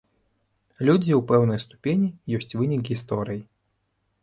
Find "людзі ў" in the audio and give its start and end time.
0.89-1.19